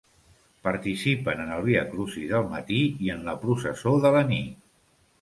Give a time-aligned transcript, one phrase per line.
[0.67, 4.71] Participen en el Via Crucis del matí i en la processó de la nit.